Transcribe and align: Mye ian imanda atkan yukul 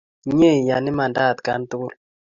Mye 0.37 0.51
ian 0.65 0.85
imanda 0.91 1.21
atkan 1.31 1.61
yukul 1.69 1.91